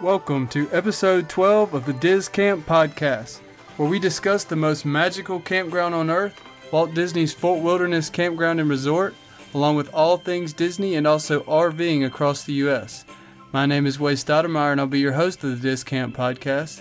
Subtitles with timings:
[0.00, 3.40] Welcome to episode 12 of the DisCamp Podcast,
[3.76, 6.40] where we discuss the most magical campground on earth,
[6.70, 9.16] Walt Disney's Fort Wilderness Campground and Resort,
[9.54, 13.06] along with all things Disney and also RVing across the U.S.
[13.50, 16.80] My name is Wade Stoudemire, and I'll be your host of the DisCamp Podcast.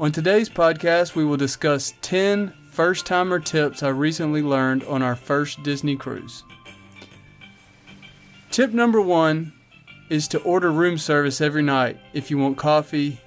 [0.00, 5.16] On today's podcast, we will discuss 10 first timer tips I recently learned on our
[5.16, 6.44] first Disney cruise.
[8.50, 9.52] Tip number one
[10.08, 13.20] is to order room service every night if you want coffee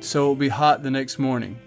[0.00, 1.58] so it'll be hot the next morning.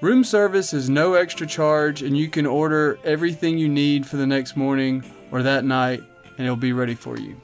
[0.00, 4.26] Room service is no extra charge and you can order everything you need for the
[4.26, 6.02] next morning or that night
[6.36, 7.40] and it'll be ready for you.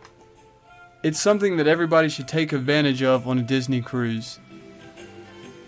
[1.02, 4.38] It's something that everybody should take advantage of on a Disney cruise.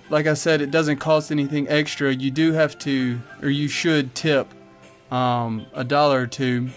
[0.08, 2.14] Like I said, it doesn't cost anything extra.
[2.14, 4.46] You do have to, or you should tip
[5.10, 6.70] um, a dollar or two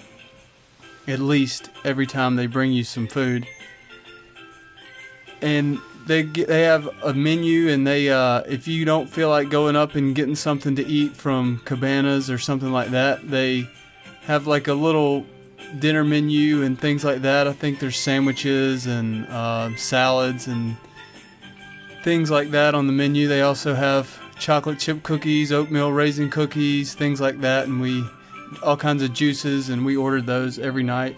[1.07, 3.47] at least every time they bring you some food
[5.41, 9.75] and they they have a menu and they uh, if you don't feel like going
[9.75, 13.69] up and getting something to eat from cabanas or something like that they
[14.23, 15.25] have like a little
[15.77, 17.47] dinner menu and things like that.
[17.47, 20.75] I think there's sandwiches and uh, salads and
[22.03, 23.27] things like that on the menu.
[23.27, 27.67] They also have chocolate chip cookies oatmeal raisin cookies things like that.
[27.67, 28.03] And we
[28.63, 31.17] all kinds of juices and we ordered those every night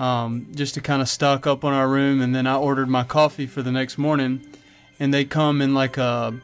[0.00, 2.22] um, just to kind of stock up on our room.
[2.22, 4.40] And then I ordered my coffee for the next morning,
[4.98, 6.34] and they come in like a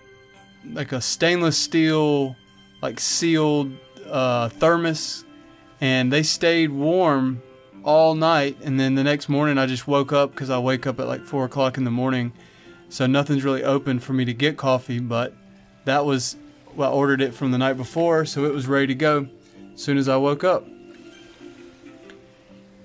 [0.73, 2.37] like a stainless steel,
[2.83, 3.73] like sealed
[4.11, 5.25] uh, thermos,
[5.81, 7.43] and they stayed warm
[7.83, 8.59] all night.
[8.63, 11.25] And then the next morning, I just woke up because I wake up at like
[11.25, 12.35] four o'clock in the morning,
[12.91, 14.99] so nothing's really open for me to get coffee.
[14.99, 15.33] But
[15.87, 16.37] that was
[16.75, 19.29] well, I ordered it from the night before, so it was ready to go
[19.73, 20.67] as soon as I woke up.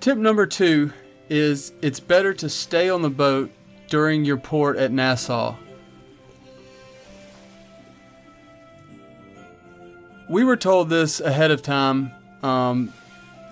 [0.02, 0.92] Tip number two
[1.28, 3.52] is it's better to stay on the boat
[3.86, 5.54] during your port at Nassau.
[10.28, 12.10] We were told this ahead of time.
[12.42, 12.92] Um,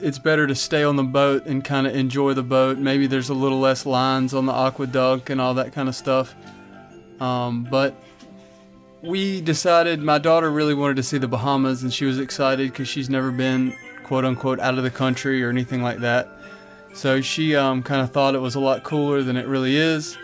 [0.00, 2.78] it's better to stay on the boat and kind of enjoy the boat.
[2.78, 6.34] Maybe there's a little less lines on the AquaDuck and all that kind of stuff.
[7.20, 7.94] Um, but
[9.02, 12.88] we decided my daughter really wanted to see the Bahamas and she was excited because
[12.88, 13.72] she's never been
[14.02, 16.28] quote unquote out of the country or anything like that.
[16.92, 20.18] So she um, kind of thought it was a lot cooler than it really is.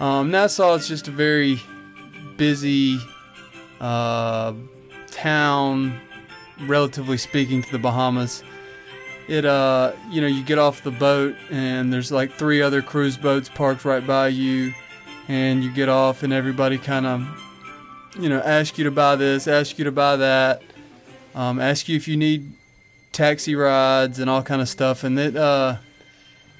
[0.00, 1.60] Um, Nassau is just a very
[2.36, 2.98] busy
[3.80, 4.54] uh,
[5.08, 6.00] town,
[6.66, 8.42] relatively speaking, to the Bahamas.
[9.26, 13.18] It uh, you know, you get off the boat and there's like three other cruise
[13.18, 14.72] boats parked right by you,
[15.26, 17.26] and you get off and everybody kind of,
[18.18, 20.62] you know, ask you to buy this, ask you to buy that,
[21.34, 22.50] um, ask you if you need
[23.12, 25.76] taxi rides and all kind of stuff, and it uh,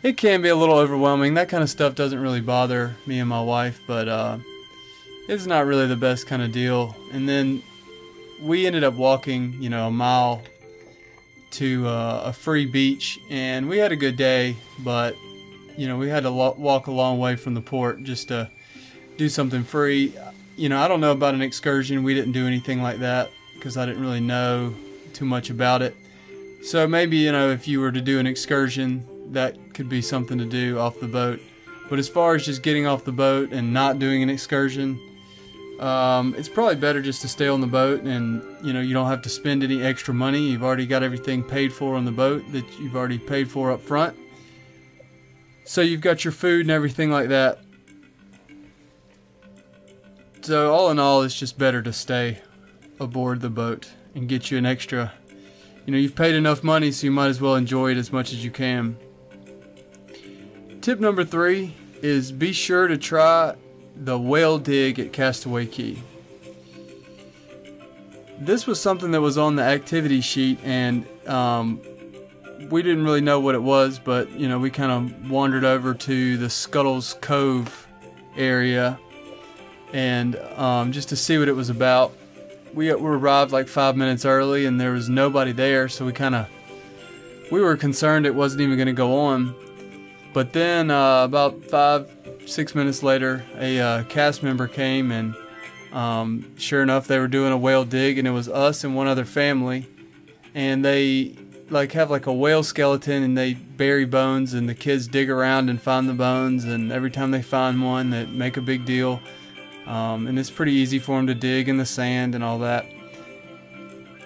[0.03, 1.35] it can be a little overwhelming.
[1.35, 4.39] That kind of stuff doesn't really bother me and my wife, but uh,
[5.29, 6.97] it's not really the best kind of deal.
[7.13, 7.63] And then
[8.41, 10.43] we ended up walking, you know, a mile
[11.53, 15.17] to uh, a free beach, and we had a good day, but
[15.77, 18.51] you know, we had to lo- walk a long way from the port just to
[19.17, 20.13] do something free.
[20.57, 22.03] You know, I don't know about an excursion.
[22.03, 24.75] We didn't do anything like that because I didn't really know
[25.13, 25.97] too much about it.
[26.65, 30.39] So maybe, you know, if you were to do an excursion, that could be something
[30.39, 31.41] to do off the boat.
[31.89, 35.01] But as far as just getting off the boat and not doing an excursion,
[35.81, 39.07] um, it's probably better just to stay on the boat and you know you don't
[39.07, 40.51] have to spend any extra money.
[40.51, 43.81] You've already got everything paid for on the boat that you've already paid for up
[43.81, 44.17] front.
[45.65, 47.61] So you've got your food and everything like that.
[50.41, 52.39] So all in all, it's just better to stay
[52.99, 55.13] aboard the boat and get you an extra.
[55.85, 58.33] You know, you've paid enough money, so you might as well enjoy it as much
[58.33, 58.97] as you can.
[60.89, 63.55] Tip number three is be sure to try
[63.95, 65.99] the whale dig at Castaway Cay.
[68.39, 71.83] This was something that was on the activity sheet, and um,
[72.71, 75.93] we didn't really know what it was, but you know, we kind of wandered over
[75.93, 77.87] to the Scuttle's Cove
[78.35, 78.99] area
[79.93, 82.17] and um, just to see what it was about.
[82.73, 86.35] We, we arrived like five minutes early, and there was nobody there, so we kind
[86.35, 86.49] of
[87.53, 89.55] we were concerned it wasn't even going to go on.
[90.33, 92.11] But then, uh, about five,
[92.47, 95.35] six minutes later, a uh, cast member came, and
[95.93, 99.07] um, sure enough, they were doing a whale dig, and it was us and one
[99.07, 99.87] other family,
[100.55, 101.37] and they
[101.71, 105.71] like have like a whale skeleton, and they bury bones, and the kids dig around
[105.71, 109.21] and find the bones, and every time they find one, they make a big deal,
[109.87, 112.87] um, and it's pretty easy for them to dig in the sand and all that.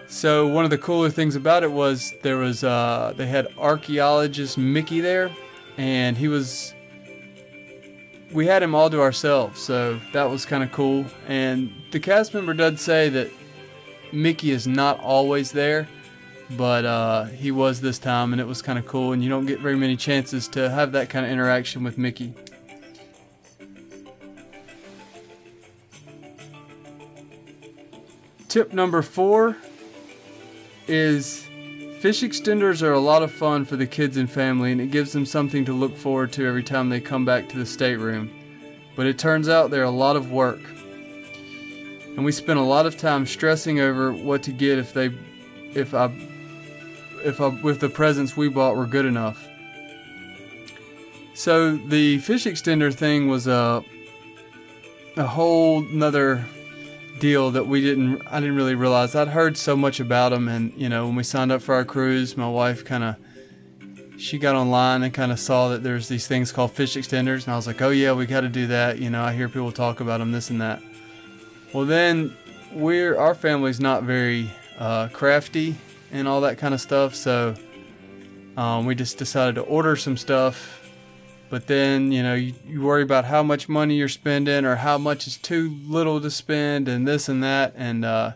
[0.08, 4.58] So one of the cooler things about it was there was uh, they had archaeologist
[4.58, 5.30] Mickey there,
[5.76, 6.74] and he was
[8.32, 11.04] we had him all to ourselves, so that was kind of cool.
[11.28, 13.30] And the cast member does say that
[14.10, 15.86] Mickey is not always there,
[16.56, 19.12] but uh, he was this time, and it was kind of cool.
[19.12, 22.34] And you don't get very many chances to have that kind of interaction with Mickey.
[28.48, 29.56] Tip number four
[30.86, 31.46] is
[32.02, 35.12] fish extenders are a lot of fun for the kids and family, and it gives
[35.12, 38.28] them something to look forward to every time they come back to the stateroom.
[38.96, 40.58] But it turns out they're a lot of work.
[42.16, 45.10] And we spent a lot of time stressing over what to get if they
[45.74, 46.12] if I
[47.24, 49.46] if I with the presents we bought were good enough.
[51.34, 53.84] So the fish extender thing was a
[55.16, 56.44] a whole nother
[57.22, 59.14] deal that we didn't I didn't really realize.
[59.14, 61.84] I'd heard so much about them, and you know when we signed up for our
[61.84, 63.16] cruise, my wife kind of
[64.18, 67.52] she got online and kind of saw that there's these things called fish extenders, and
[67.52, 68.98] I was like, oh yeah, we got to do that.
[68.98, 70.82] You know, I hear people talk about them, this and that.
[71.72, 72.36] Well, then
[72.72, 75.76] we're our family's not very uh, crafty
[76.10, 77.54] and all that kind of stuff, so
[78.56, 80.81] um, we just decided to order some stuff
[81.52, 84.96] but then you know you, you, worry about how much money you're spending or how
[84.96, 87.74] much is too little to spend and this and that.
[87.76, 88.32] And uh,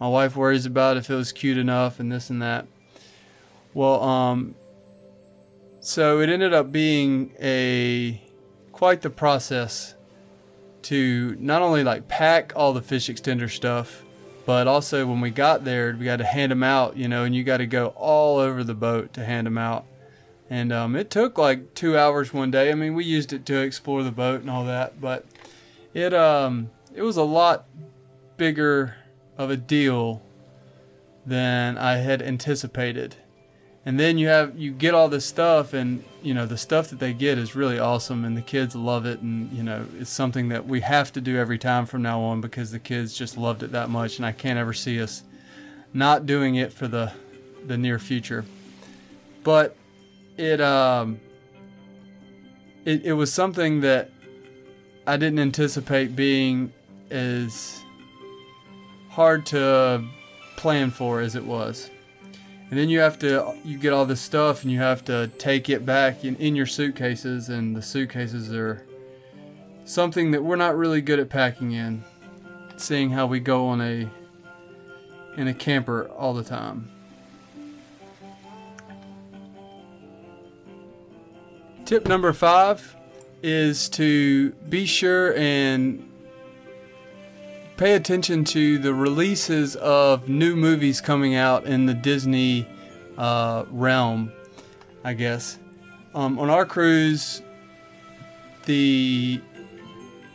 [0.00, 2.66] my wife worries about if it was cute enough and this and that.
[3.72, 4.56] Well um
[5.80, 8.20] so it ended up being a
[8.72, 9.94] quite the process
[10.82, 14.02] to not only like pack all the fish extender stuff
[14.44, 17.32] but also when we got there we got to hand them out you know and
[17.32, 19.84] you got to go all over the boat to hand them out
[20.48, 22.70] and um, it took like two hours one day.
[22.70, 25.26] I mean, we used it to explore the boat and all that, but
[25.92, 27.66] it um, it was a lot
[28.36, 28.96] bigger
[29.36, 30.22] of a deal
[31.24, 33.16] than I had anticipated.
[33.84, 36.98] And then you have you get all this stuff, and you know the stuff that
[36.98, 40.48] they get is really awesome, and the kids love it, and you know it's something
[40.48, 43.62] that we have to do every time from now on because the kids just loved
[43.62, 45.22] it that much, and I can't ever see us
[45.92, 47.12] not doing it for the
[47.64, 48.44] the near future.
[49.44, 49.76] But
[50.36, 51.20] it um
[52.84, 54.10] it, it was something that
[55.06, 56.72] I didn't anticipate being
[57.10, 57.82] as
[59.10, 60.04] hard to
[60.56, 61.90] plan for as it was.
[62.68, 65.68] And then you have to you get all this stuff and you have to take
[65.68, 68.84] it back in, in your suitcases and the suitcases are
[69.84, 72.02] something that we're not really good at packing in
[72.76, 74.08] seeing how we go on a
[75.36, 76.90] in a camper all the time.
[81.86, 82.96] Tip number five
[83.44, 86.10] is to be sure and
[87.76, 92.66] pay attention to the releases of new movies coming out in the Disney
[93.16, 94.32] uh, realm,
[95.04, 95.60] I guess.
[96.12, 97.40] Um, on our cruise,
[98.64, 99.40] the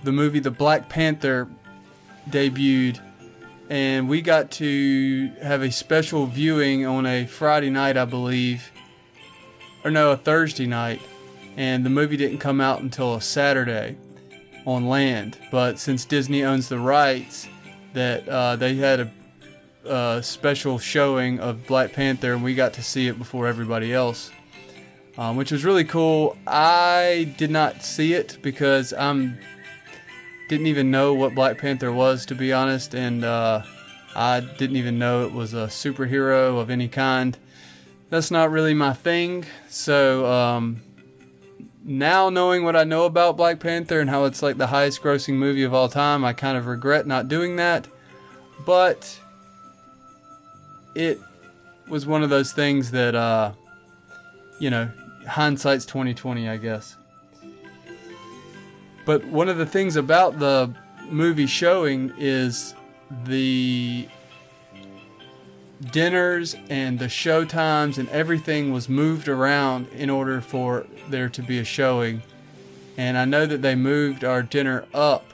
[0.06, 1.50] the movie The Black Panther
[2.30, 3.01] debuted,
[3.69, 8.71] and we got to have a special viewing on a Friday night, I believe,
[9.83, 11.01] or no, a Thursday night
[11.58, 13.98] and the movie didn't come out until a Saturday
[14.65, 15.38] on land.
[15.51, 17.48] But since Disney owns the rights,
[17.93, 19.12] that uh, they had
[19.86, 24.29] a, special showing of Black Panther, and we got to see it before everybody else,
[25.17, 26.38] um, which was really cool.
[26.46, 29.38] I did not see it because I'm
[30.50, 33.63] didn't even know what Black Panther was, to be honest, and uh,
[34.15, 37.38] I didn't even know it was a superhero of any kind.
[38.10, 40.25] That's not really my thing, so.
[40.25, 40.84] Um,
[41.84, 45.36] now knowing what I know about Black Panther and how it's like the highest grossing
[45.36, 47.88] movie of all time, I kind of regret not doing that.
[48.66, 49.20] But
[50.96, 51.20] it
[51.88, 53.54] was one of those things that uh
[54.60, 54.92] you know,
[55.28, 56.96] hindsight's 2020, I guess.
[59.08, 60.72] But one of the things about the
[61.10, 62.76] movie showing is
[63.26, 64.08] the
[65.92, 71.42] dinners and the show times and everything was moved around in order for there to
[71.42, 72.22] be a showing.
[72.98, 75.26] And I know that they moved our dinner up.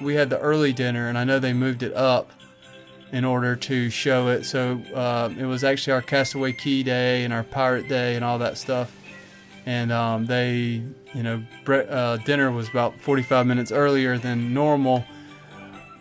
[0.00, 2.30] We had the early dinner, and I know they moved it up
[3.12, 4.44] in order to show it.
[4.44, 8.38] So uh, it was actually our Castaway Cay Day and our Pirate Day and all
[8.38, 8.94] that stuff.
[9.66, 10.82] And um, they,
[11.14, 15.04] you know, bre- uh, dinner was about 45 minutes earlier than normal.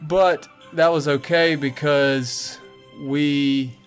[0.02, 2.60] But that was okay because
[3.02, 3.78] we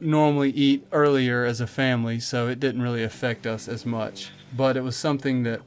[0.00, 4.30] normally eat earlier as a family, so it didn't really affect us as much.
[4.56, 5.62] But it was something that,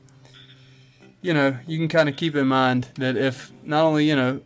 [1.21, 4.41] you know, you can kind of keep in mind that if not only, you know,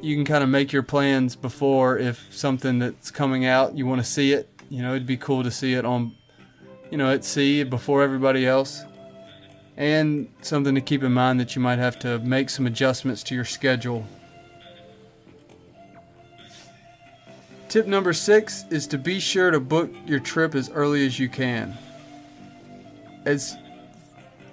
[0.00, 4.00] you can kind of make your plans before if something that's coming out, you want
[4.00, 4.48] to see it.
[4.68, 6.14] You know, it'd be cool to see it on,
[6.90, 8.84] you know, at sea before everybody else.
[9.78, 13.34] and something to keep in mind that you might have to make some adjustments to
[13.34, 14.04] your schedule.
[17.68, 21.28] Tip number six is to be sure to book your trip as early as you
[21.28, 21.76] can.
[23.26, 23.56] As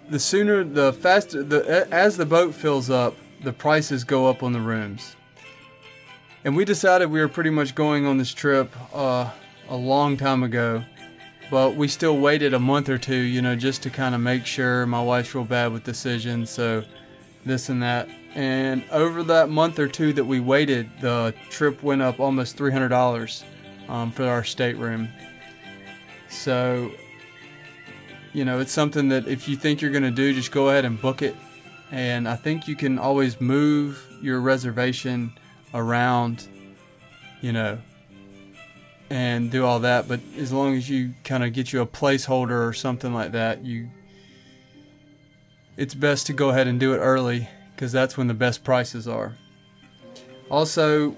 [0.09, 4.51] the sooner, the faster, the as the boat fills up, the prices go up on
[4.51, 5.15] the rooms.
[6.43, 9.31] And we decided we were pretty much going on this trip uh,
[9.69, 10.83] a long time ago,
[11.49, 14.45] but we still waited a month or two, you know, just to kind of make
[14.45, 14.85] sure.
[14.85, 16.83] My wife's real bad with decisions, so
[17.45, 18.09] this and that.
[18.35, 23.43] And over that month or two that we waited, the trip went up almost $300
[23.87, 25.07] um, for our stateroom.
[26.27, 26.91] So,
[28.33, 30.83] you know, it's something that if you think you're going to do, just go ahead
[30.83, 31.33] and book it.
[31.91, 35.31] And I think you can always move your reservation
[35.73, 36.45] around,
[37.39, 37.77] you know,
[39.09, 40.09] and do all that.
[40.09, 43.63] But as long as you kind of get you a placeholder or something like that,
[43.63, 43.89] you
[45.77, 49.07] it's best to go ahead and do it early because that's when the best prices
[49.07, 49.35] are.
[50.49, 51.15] Also,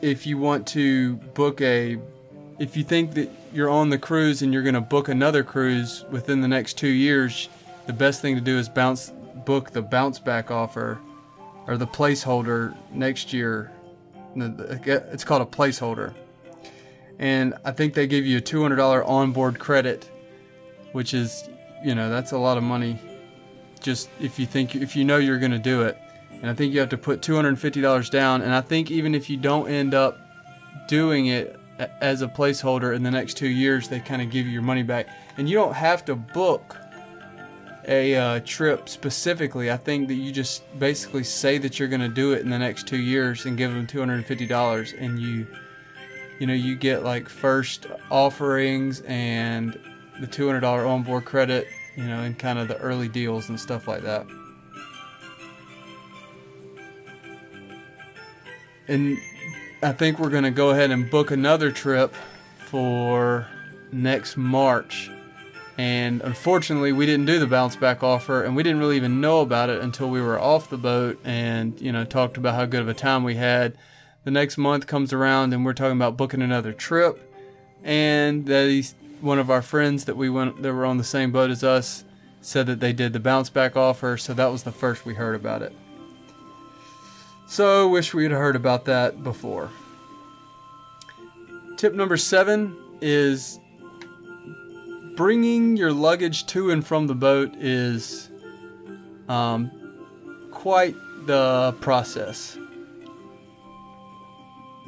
[0.00, 1.98] if you want to book a,
[2.58, 6.04] if you think that you're on the cruise and you're going to book another cruise
[6.10, 7.48] within the next two years,
[7.86, 9.12] the best thing to do is bounce
[9.44, 10.98] book the bounce back offer
[11.66, 13.70] or the placeholder next year.
[14.36, 16.14] It's called a placeholder.
[17.18, 20.10] And I think they give you a $200 onboard credit,
[20.92, 21.48] which is,
[21.84, 22.98] you know, that's a lot of money
[23.84, 25.96] just if you think if you know you're going to do it.
[26.30, 29.36] And I think you have to put $250 down and I think even if you
[29.36, 30.18] don't end up
[30.88, 31.58] doing it
[32.00, 34.82] as a placeholder in the next 2 years, they kind of give you your money
[34.82, 35.06] back.
[35.36, 36.76] And you don't have to book
[37.86, 39.70] a uh, trip specifically.
[39.70, 42.58] I think that you just basically say that you're going to do it in the
[42.58, 45.46] next 2 years and give them $250 and you
[46.40, 49.78] you know, you get like first offerings and
[50.20, 54.02] the $200 onboard credit you know, and kind of the early deals and stuff like
[54.02, 54.26] that.
[58.88, 59.18] And
[59.82, 62.14] I think we're going to go ahead and book another trip
[62.58, 63.46] for
[63.92, 65.10] next March.
[65.76, 69.40] And unfortunately, we didn't do the bounce back offer, and we didn't really even know
[69.40, 72.80] about it until we were off the boat and, you know, talked about how good
[72.80, 73.76] of a time we had.
[74.24, 77.30] The next month comes around, and we're talking about booking another trip.
[77.82, 81.32] And that these one of our friends that we went that were on the same
[81.32, 82.04] boat as us
[82.40, 85.34] said that they did the bounce back offer, so that was the first we heard
[85.34, 85.72] about it.
[87.46, 89.70] So wish we had heard about that before.
[91.76, 93.58] Tip number seven is
[95.16, 98.30] bringing your luggage to and from the boat is
[99.28, 99.70] um,
[100.50, 100.94] quite
[101.26, 102.58] the process.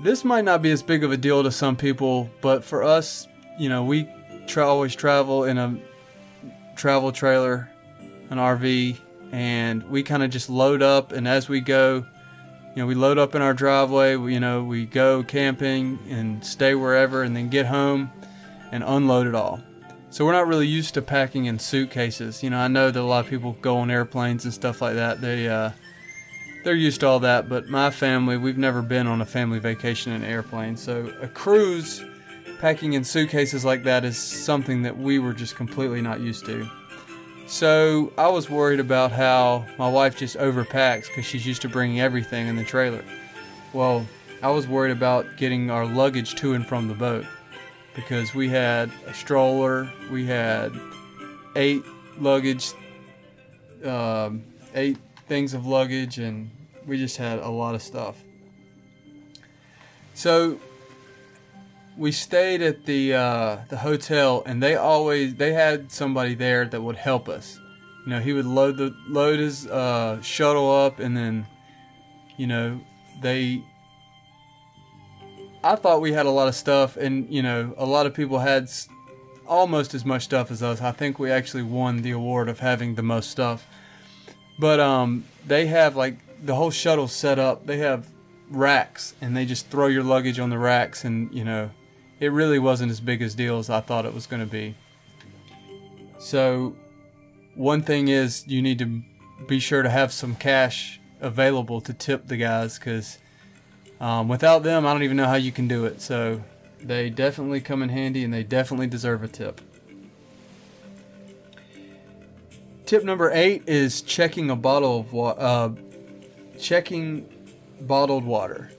[0.03, 3.27] This might not be as big of a deal to some people, but for us,
[3.59, 4.09] you know, we
[4.47, 5.77] tra- always travel in a
[6.77, 7.69] travel trailer,
[8.31, 8.99] an RV,
[9.33, 11.13] and we kind of just load up.
[11.13, 12.05] And as we go,
[12.75, 14.17] you know, we load up in our driveway.
[14.17, 18.11] We, you know, we go camping and stay wherever, and then get home
[18.73, 19.61] and unload it all.
[20.11, 22.43] So we're not really used to packing in suitcases.
[22.43, 24.95] You know, I know that a lot of people go on airplanes and stuff like
[24.95, 25.21] that.
[25.21, 25.71] They uh,
[26.65, 30.13] they're used to all that, but my family, we've never been on a family vacation
[30.13, 30.77] in an airplane.
[30.77, 32.05] So a cruise
[32.59, 36.69] packing in suitcases like that is something that we were just completely not used to.
[37.47, 42.01] So I was worried about how my wife just overpacks because she's used to bringing
[42.01, 43.05] everything in the trailer.
[43.73, 44.07] Well,
[44.43, 47.25] I was worried about getting our luggage to and from the boat
[47.95, 50.73] because we had a stroller, we had
[51.55, 51.83] eight
[52.19, 52.73] luggage,
[53.85, 54.43] um,
[54.75, 54.99] eight
[55.29, 56.51] things of luggage, and
[56.87, 58.23] we just had a lot of stuff.
[60.15, 60.59] So
[61.97, 66.81] we stayed at the uh, the hotel, and they always they had somebody there that
[66.81, 67.59] would help us.
[68.05, 71.47] You know, he would load the load his uh, shuttle up, and then,
[72.37, 72.81] you know,
[73.21, 73.65] they.
[75.65, 78.39] I thought we had a lot of stuff, and you know, a lot of people
[78.39, 78.71] had
[79.47, 80.81] almost as much stuff as us.
[80.81, 83.67] I think we actually won the award of having the most stuff.
[84.59, 87.67] But um, they have like the whole shuttle set up.
[87.67, 88.09] They have
[88.51, 91.71] racks, and they just throw your luggage on the racks, and you know,
[92.21, 94.75] it really wasn't as big a deal as I thought it was going to be.
[96.19, 96.77] So,
[97.55, 99.03] one thing is you need to
[99.47, 103.19] be sure to have some cash available to tip the guys because
[104.01, 106.01] um, without them, I don't even know how you can do it.
[106.01, 106.43] So,
[106.81, 109.61] they definitely come in handy and they definitely deserve a tip.
[112.87, 115.41] Tip number eight is checking a bottle of water.
[115.41, 115.71] Uh,
[116.61, 117.29] checking
[117.81, 118.71] bottled water.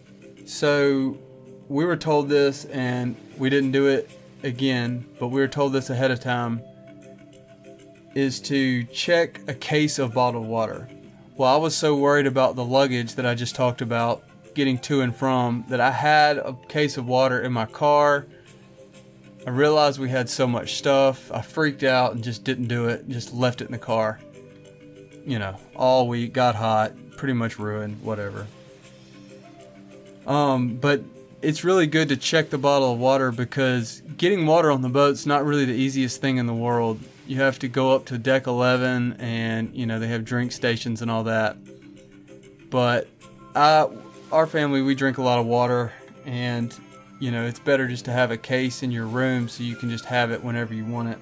[0.46, 1.18] So
[1.70, 4.10] we were told this and we didn't do it
[4.44, 6.62] again, but we were told this ahead of time.
[8.16, 10.90] is to check a case of bottled water.
[11.36, 14.24] Well, I was so worried about the luggage that I just talked about
[14.56, 18.26] getting to and from that I had a case of water in my car.
[19.46, 21.32] I realized we had so much stuff.
[21.32, 24.20] I freaked out and just didn't do it, just left it in the car.
[25.26, 28.48] You know, all week, got hot, pretty much ruined, whatever.
[30.26, 31.04] Um, but
[31.48, 35.26] it's really good to check the bottle of water because getting water on the boat's
[35.26, 37.00] not really the easiest thing in the world.
[37.26, 41.02] You have to go up to deck 11 and you know they have drink stations
[41.02, 41.56] and all that.
[42.70, 43.08] But
[43.56, 43.88] I,
[44.30, 45.94] our family we drink a lot of water
[46.26, 46.78] and
[47.22, 49.90] you know it's better just to have a case in your room so you can
[49.90, 51.20] just have it whenever you want it.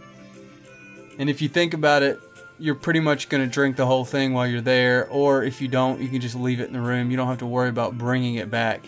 [1.20, 2.20] And if you think about it
[2.58, 5.68] you're pretty much going to drink the whole thing while you're there or if you
[5.68, 7.12] don't you can just leave it in the room.
[7.12, 8.82] You don't have to worry about bringing it back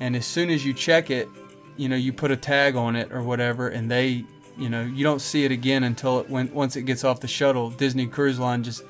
[0.00, 1.28] and as soon as you check it
[1.76, 4.24] you know you put a tag on it or whatever and they
[4.56, 7.28] you know you don't see it again until it when once it gets off the
[7.28, 7.70] shuttle.
[7.70, 8.82] Disney cruise line just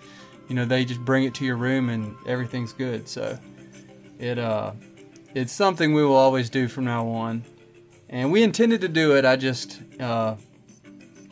[0.49, 3.09] you know they just bring it to your room and everything's good.
[3.09, 3.39] So
[4.19, 4.73] it uh
[5.35, 7.45] it's something we will always do from now on.
[8.09, 10.37] And we intended to do it i just uh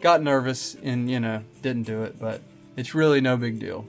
[0.01, 2.41] got nervous and you know didn't do it but
[2.77, 3.87] it's really no big deal.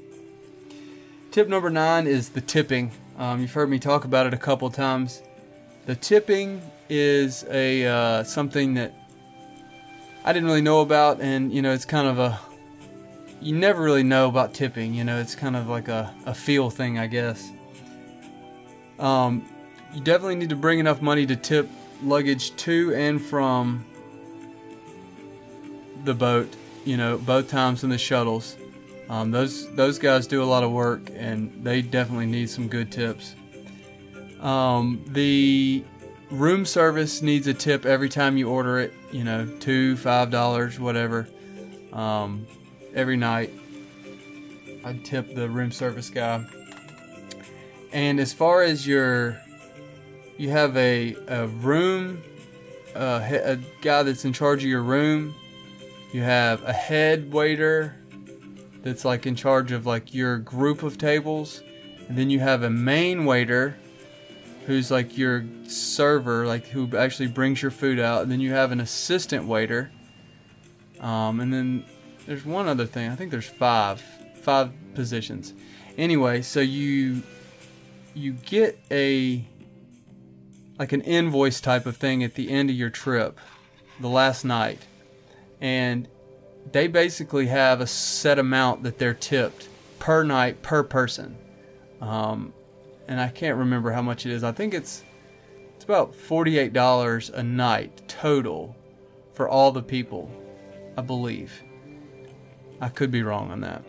[1.31, 2.91] Tip number nine is the tipping.
[3.17, 5.21] Um, you've heard me talk about it a couple times
[5.85, 8.93] the tipping is a uh, something that
[10.23, 12.39] I didn't really know about, and you know, it's kind of a
[13.41, 14.93] you never really know about tipping.
[14.93, 17.51] You know, it's kind of like a, a feel thing, I guess.
[18.99, 19.45] Um,
[19.93, 21.69] you definitely need to bring enough money to tip
[22.01, 23.85] luggage to and from
[26.05, 26.55] the boat.
[26.85, 28.57] You know, both times in the shuttles.
[29.09, 32.91] Um, those those guys do a lot of work, and they definitely need some good
[32.91, 33.35] tips.
[34.43, 35.85] Um, the
[36.29, 38.93] room service needs a tip every time you order it.
[39.11, 41.27] You know, two, five dollars, whatever.
[41.93, 42.45] Um,
[42.93, 43.51] every night,
[44.83, 46.45] I'd tip the room service guy.
[47.93, 49.39] And as far as your,
[50.37, 52.21] you have a a room,
[52.95, 55.33] uh, a guy that's in charge of your room.
[56.11, 57.95] You have a head waiter
[58.83, 61.63] that's like in charge of like your group of tables,
[62.07, 63.77] and then you have a main waiter
[64.65, 68.71] who's like your server, like who actually brings your food out, and then you have
[68.71, 69.91] an assistant waiter.
[70.99, 71.85] Um, and then
[72.25, 73.09] there's one other thing.
[73.09, 74.01] I think there's five,
[74.41, 75.53] five positions.
[75.97, 77.21] Anyway, so you
[78.13, 79.45] you get a
[80.79, 83.39] like an invoice type of thing at the end of your trip,
[83.99, 84.79] the last night,
[85.61, 86.07] and
[86.71, 89.67] they basically have a set amount that they're tipped
[89.99, 91.37] per night per person.
[92.01, 92.53] Um,
[93.07, 94.43] and I can't remember how much it is.
[94.43, 95.03] I think it's
[95.75, 98.75] it's about forty-eight dollars a night total
[99.33, 100.31] for all the people,
[100.97, 101.63] I believe.
[102.79, 103.83] I could be wrong on that.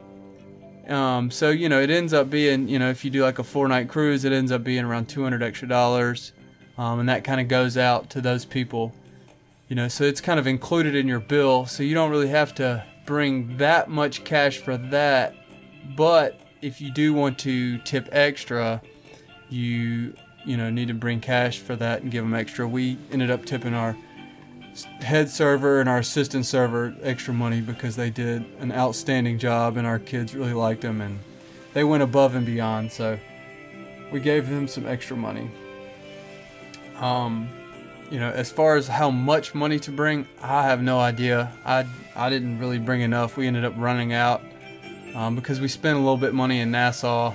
[0.92, 3.44] Um, so you know, it ends up being you know if you do like a
[3.44, 6.32] four-night cruise, it ends up being around two hundred extra dollars,
[6.76, 8.92] um, and that kind of goes out to those people.
[9.68, 12.54] You know, so it's kind of included in your bill, so you don't really have
[12.56, 15.34] to bring that much cash for that.
[15.96, 18.82] But if you do want to tip extra,
[19.54, 20.14] you
[20.44, 22.66] you know need to bring cash for that and give them extra.
[22.66, 23.96] We ended up tipping our
[25.00, 29.86] head server and our assistant server extra money because they did an outstanding job and
[29.86, 31.20] our kids really liked them and
[31.74, 32.90] they went above and beyond.
[32.90, 33.18] So
[34.12, 35.48] we gave them some extra money.
[36.96, 37.48] Um,
[38.10, 41.52] you know, as far as how much money to bring, I have no idea.
[41.64, 41.86] I
[42.16, 43.36] I didn't really bring enough.
[43.36, 44.42] We ended up running out
[45.14, 47.34] um, because we spent a little bit money in Nassau.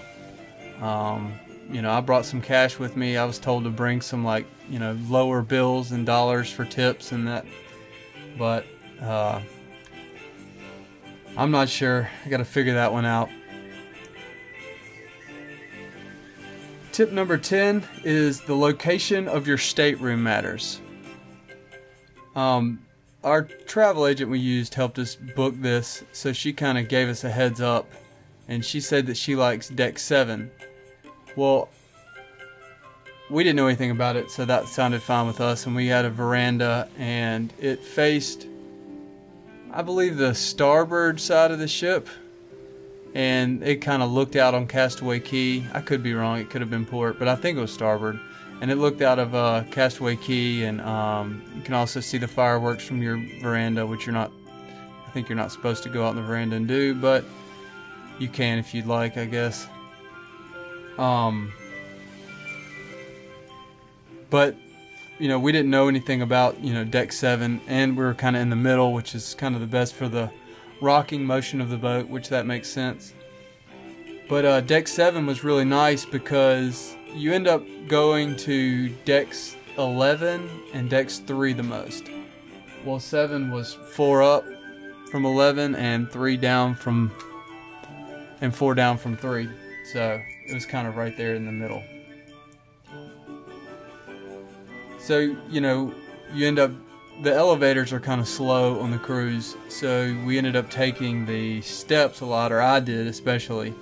[0.81, 1.33] Um,
[1.71, 3.15] you know, I brought some cash with me.
[3.15, 7.11] I was told to bring some like, you know, lower bills and dollars for tips
[7.11, 7.45] and that.
[8.37, 8.65] But
[9.01, 9.41] uh,
[11.37, 12.09] I'm not sure.
[12.25, 13.29] I got to figure that one out.
[16.91, 20.81] Tip number 10 is the location of your stateroom matters.
[22.35, 22.79] Um,
[23.23, 27.23] our travel agent we used helped us book this, so she kind of gave us
[27.23, 27.89] a heads up.
[28.47, 30.49] And she said that she likes deck 7
[31.35, 31.69] well,
[33.29, 35.65] we didn't know anything about it, so that sounded fine with us.
[35.65, 38.47] And we had a veranda, and it faced,
[39.71, 42.07] I believe, the starboard side of the ship.
[43.13, 45.63] And it kind of looked out on Castaway Cay.
[45.73, 48.19] I could be wrong, it could have been port, but I think it was starboard.
[48.61, 52.27] And it looked out of uh, Castaway Cay, and um, you can also see the
[52.27, 54.31] fireworks from your veranda, which you're not,
[55.07, 57.23] I think you're not supposed to go out in the veranda and do, but
[58.17, 59.67] you can if you'd like, I guess.
[60.99, 61.53] Um,
[64.29, 64.55] but
[65.17, 68.35] you know, we didn't know anything about you know deck seven, and we were kind
[68.35, 70.29] of in the middle, which is kind of the best for the
[70.81, 73.13] rocking motion of the boat, which that makes sense.
[74.27, 80.49] But uh, deck seven was really nice because you end up going to decks 11
[80.73, 82.09] and decks three the most.
[82.85, 84.45] Well, seven was four up
[85.09, 87.11] from 11 and three down from
[88.41, 89.49] and four down from three.
[89.91, 91.83] So it was kind of right there in the middle.
[94.99, 95.93] So, you know,
[96.33, 96.71] you end up,
[97.21, 99.55] the elevators are kind of slow on the cruise.
[99.67, 103.73] So we ended up taking the steps a lot, or I did especially.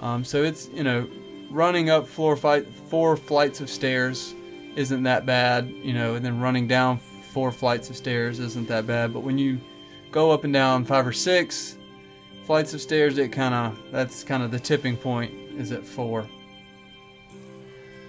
[0.00, 1.08] Um, so it's, you know,
[1.50, 4.34] running up floor four flights of stairs
[4.76, 6.98] isn't that bad, you know, and then running down
[7.32, 9.12] four flights of stairs isn't that bad.
[9.12, 9.60] But when you
[10.10, 11.76] go up and down five or six
[12.44, 16.26] flights of stairs, it kind of, that's kind of the tipping point is at four.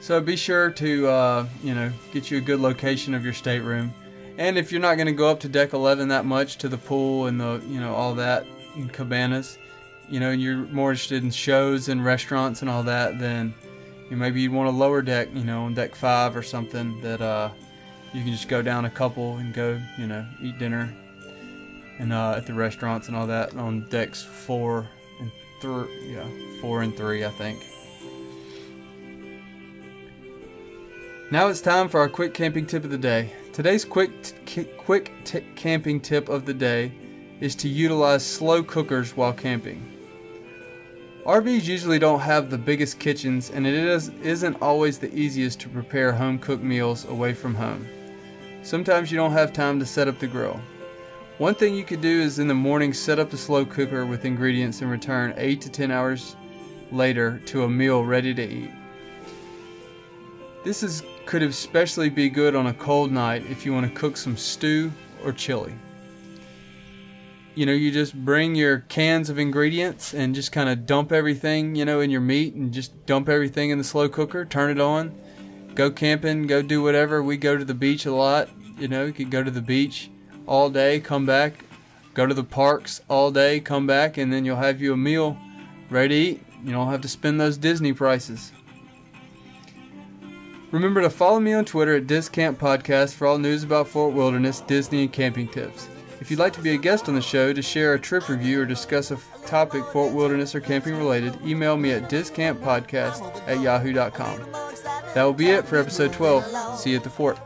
[0.02, 3.94] So be sure to, uh, you know, get you a good location of your stateroom.
[4.38, 6.78] And if you're not going to go up to deck 11 that much to the
[6.78, 9.58] pool and the, you know, all that in cabanas,
[10.10, 13.54] you know, you're more interested in shows and restaurants and all that, then
[14.10, 17.22] you maybe you'd want a lower deck, you know, on deck five or something that
[17.22, 17.50] uh,
[18.14, 20.94] you can just go down a couple and go, you know, eat dinner
[22.00, 24.88] and uh, at the restaurants and all that on decks four and
[25.64, 26.28] three, yeah,
[26.60, 27.66] four and three, I think.
[31.32, 33.32] Now it's time for our quick camping tip of the day.
[33.54, 34.12] Today's quick
[34.46, 36.92] t- quick t- camping tip of the day
[37.40, 39.90] is to utilize slow cookers while camping.
[41.26, 45.70] RVs usually don't have the biggest kitchens and it is, isn't always the easiest to
[45.70, 47.88] prepare home cooked meals away from home.
[48.64, 50.60] Sometimes you don't have time to set up the grill.
[51.40, 54.24] One thing you could do is in the morning set up the slow cooker with
[54.24, 56.36] ingredients and return 8 to 10 hours
[56.92, 58.70] later to a meal ready to eat.
[60.64, 64.16] This is could especially be good on a cold night if you want to cook
[64.16, 64.92] some stew
[65.24, 65.74] or chili.
[67.56, 71.76] You know, you just bring your cans of ingredients and just kind of dump everything,
[71.76, 74.80] you know, in your meat and just dump everything in the slow cooker, turn it
[74.80, 75.20] on,
[75.74, 77.24] go camping, go do whatever.
[77.24, 80.12] We go to the beach a lot, you know, you could go to the beach
[80.48, 81.66] all day, come back,
[82.14, 85.38] go to the parks all day, come back, and then you'll have you a meal
[85.90, 86.44] ready to eat.
[86.64, 88.52] You don't have to spend those Disney prices.
[90.72, 94.62] Remember to follow me on Twitter at Discamp Podcast for all news about Fort Wilderness,
[94.62, 95.88] Disney, and camping tips.
[96.20, 98.62] If you'd like to be a guest on the show to share a trip review
[98.62, 104.40] or discuss a topic Fort Wilderness or camping related, email me at discamppodcast at yahoo.com.
[105.14, 106.80] That will be it for episode 12.
[106.80, 107.38] See you at the fort.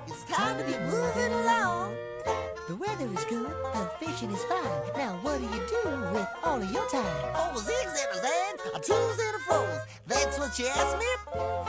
[4.17, 4.97] vacation is fine.
[4.97, 7.05] Now what do you do with all of your time?
[7.35, 9.81] Oh, zigs and a zags, a twos and a fours.
[10.07, 11.05] That's what you ask me,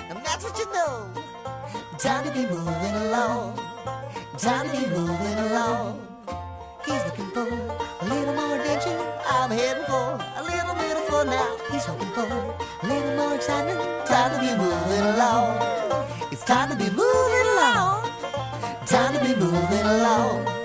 [0.09, 1.11] and that's what you know.
[1.99, 3.57] Time to be moving along.
[4.39, 6.01] Time to be moving along.
[6.87, 8.99] He's looking for a little more adventure.
[9.29, 11.57] I'm heading for a little bit of fun now.
[11.71, 14.07] He's hoping for a little more excitement.
[14.07, 15.59] Time to be moving along.
[16.33, 18.11] It's time to be moving along.
[18.87, 20.58] Time to be moving along.